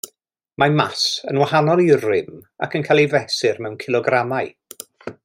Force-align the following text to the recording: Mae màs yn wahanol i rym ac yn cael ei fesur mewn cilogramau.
Mae 0.61 0.71
màs 0.77 1.03
yn 1.33 1.41
wahanol 1.41 1.83
i 1.83 1.85
rym 2.05 2.33
ac 2.67 2.79
yn 2.79 2.87
cael 2.89 3.05
ei 3.05 3.11
fesur 3.15 3.63
mewn 3.67 3.81
cilogramau. 3.85 4.53